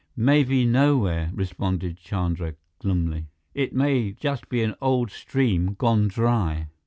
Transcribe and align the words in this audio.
"Maybe 0.15 0.65
nowhere," 0.65 1.29
responded 1.31 1.97
Chandra 1.97 2.55
glumly. 2.79 3.27
"It 3.53 3.75
may 3.75 4.13
just 4.13 4.49
be 4.49 4.63
an 4.63 4.73
old 4.81 5.11
stream 5.11 5.75
gone 5.77 6.07
dry." 6.07 6.69